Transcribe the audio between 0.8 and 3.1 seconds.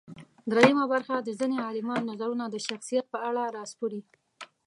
برخه د ځينې عالمانو نظرونه د شخصیت